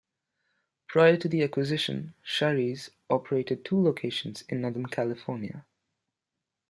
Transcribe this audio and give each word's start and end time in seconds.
Prior 0.87 1.15
to 1.17 1.27
the 1.29 1.43
acquisition, 1.43 2.15
Shari's 2.23 2.89
operated 3.07 3.63
two 3.63 3.79
locations 3.79 4.41
in 4.49 4.61
Northern 4.61 4.87
California. 4.87 5.63